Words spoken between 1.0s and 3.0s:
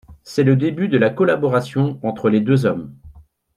collaboration entre les deux hommes.